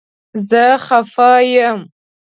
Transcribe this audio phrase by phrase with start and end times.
[0.49, 1.79] زه خفه یم